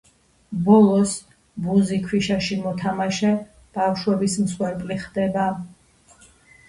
[0.67, 1.11] ბოლოს,
[1.65, 3.35] ბუზი ქვიშაში მოთამაშე
[3.79, 5.49] ბავშვების მსხვერპლი ხდება.